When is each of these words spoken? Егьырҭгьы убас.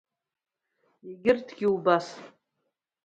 Егьырҭгьы 1.09 1.67
убас. 1.75 2.07